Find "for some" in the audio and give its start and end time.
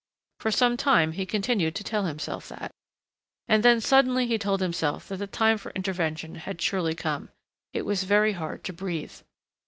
0.39-0.77